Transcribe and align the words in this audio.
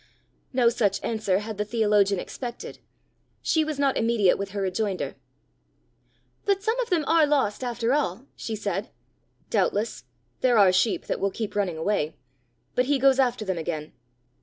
No 0.51 0.69
such 0.69 0.99
answer 1.03 1.37
had 1.37 1.59
the 1.59 1.63
theologian 1.63 2.19
expected; 2.19 2.79
she 3.43 3.63
was 3.63 3.77
not 3.77 3.97
immediate 3.97 4.35
with 4.35 4.49
her 4.49 4.61
rejoinder. 4.63 5.13
"But 6.43 6.63
some 6.63 6.79
of 6.79 6.89
them 6.89 7.05
are 7.05 7.27
lost 7.27 7.63
after 7.63 7.93
all!" 7.93 8.25
she 8.35 8.55
said. 8.55 8.89
"Doubtless; 9.51 10.05
there 10.39 10.57
are 10.57 10.71
sheep 10.73 11.05
that 11.05 11.19
will 11.19 11.29
keep 11.29 11.55
running 11.55 11.77
away. 11.77 12.15
But 12.73 12.85
he 12.85 12.97
goes 12.97 13.19
after 13.19 13.45
them 13.45 13.59
again." 13.59 13.93